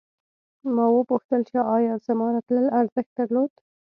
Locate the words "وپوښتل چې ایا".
0.95-1.93